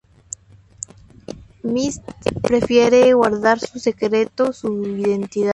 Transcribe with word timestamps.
Myst 1.61 2.01
prefiere 2.41 3.13
guardar 3.13 3.59
en 3.71 3.79
secreto 3.79 4.51
su 4.51 4.81
identidad. 4.97 5.49